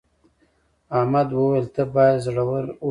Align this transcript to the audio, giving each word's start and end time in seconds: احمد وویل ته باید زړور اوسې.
احمد 0.99 1.27
وویل 1.31 1.65
ته 1.75 1.83
باید 1.93 2.23
زړور 2.25 2.63
اوسې. 2.67 2.73